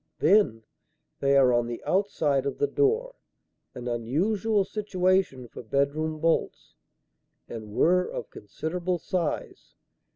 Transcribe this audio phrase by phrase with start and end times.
[0.17, 0.63] "Then,
[1.19, 3.13] they are on the outside of the door
[3.75, 6.73] an unusual situation for bedroom bolts
[7.47, 9.75] and were of considerable size.